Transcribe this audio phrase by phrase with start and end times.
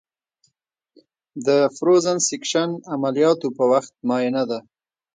[1.45, 4.59] د فروزن سیکشن عملیاتو په وخت معاینه ده.